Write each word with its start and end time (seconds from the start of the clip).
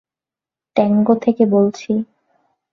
Tango 0.75 1.13
থেকে 1.15 1.43
বলছি। 1.45 1.91